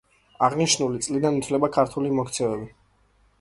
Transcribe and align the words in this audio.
აღნიშნული 0.45 1.01
წლიდან 1.07 1.37
ითვლება 1.41 1.69
ქართული 1.77 2.15
მოქცევები. 2.21 2.73